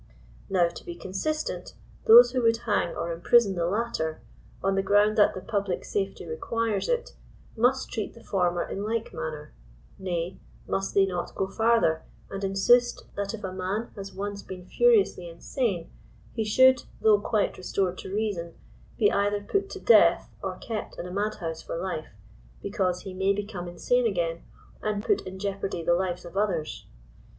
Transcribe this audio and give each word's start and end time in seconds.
Now 0.49 0.67
to 0.67 0.83
be 0.83 0.95
consistent 0.95 1.75
those 2.05 2.31
who 2.31 2.41
would 2.41 2.57
hang 2.65 2.95
or 2.95 3.11
imprison 3.13 3.53
the 3.53 3.67
latter, 3.67 4.19
on 4.63 4.73
the 4.73 4.81
ground 4.81 5.15
that 5.19 5.35
the 5.35 5.41
pub 5.41 5.67
lie 5.67 5.79
safety 5.81 6.25
requires 6.25 6.89
it, 6.89 7.13
must 7.55 7.91
treat 7.91 8.15
the 8.15 8.23
former 8.23 8.63
in 8.63 8.83
like 8.83 9.13
manner 9.13 9.53
Nay, 9.99 10.39
must 10.67 10.95
they 10.95 11.05
not 11.05 11.35
go 11.35 11.45
farther, 11.45 12.01
and 12.31 12.43
insist 12.43 13.05
that 13.15 13.35
if 13.35 13.43
a 13.43 13.53
man 13.53 13.91
has 13.95 14.11
one* 14.11 14.35
been 14.47 14.65
furiously 14.65 15.29
insane, 15.29 15.91
he 16.33 16.43
should— 16.43 16.85
though 16.99 17.19
quite 17.19 17.55
restored 17.55 17.99
to 17.99 18.11
reason— 18.11 18.55
be 18.97 19.11
either 19.11 19.43
put 19.43 19.69
to 19.69 19.79
death 19.79 20.31
or 20.41 20.57
kept 20.57 20.97
in 20.97 21.05
a 21.05 21.11
madhouse 21.11 21.61
for 21.61 21.77
life, 21.77 22.07
because 22.63 23.01
he 23.01 23.13
may 23.13 23.33
become 23.33 23.67
insane 23.67 24.07
again, 24.07 24.41
and 24.81 25.05
put 25.05 25.21
in 25.27 25.37
jeopardy 25.37 25.83
the 25.83 25.93
lives 25.93 26.25
of 26.25 26.35
others 26.35 26.87